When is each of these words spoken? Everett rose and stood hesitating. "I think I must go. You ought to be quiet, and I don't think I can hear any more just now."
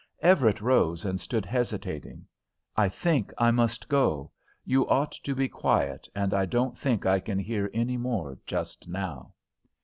Everett 0.23 0.61
rose 0.61 1.05
and 1.05 1.21
stood 1.21 1.45
hesitating. 1.45 2.25
"I 2.75 2.89
think 2.89 3.31
I 3.37 3.51
must 3.51 3.87
go. 3.87 4.31
You 4.65 4.89
ought 4.89 5.11
to 5.11 5.35
be 5.35 5.47
quiet, 5.47 6.09
and 6.15 6.33
I 6.33 6.45
don't 6.47 6.75
think 6.75 7.05
I 7.05 7.19
can 7.19 7.37
hear 7.37 7.69
any 7.71 7.97
more 7.97 8.39
just 8.47 8.87
now." 8.87 9.33